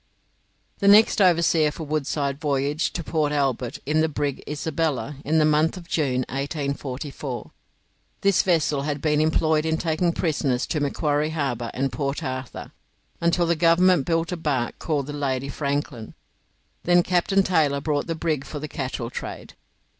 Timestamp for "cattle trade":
18.67-19.53